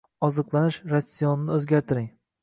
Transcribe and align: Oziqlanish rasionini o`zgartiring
Oziqlanish 0.27 0.79
rasionini 0.93 1.57
o`zgartiring 1.59 2.09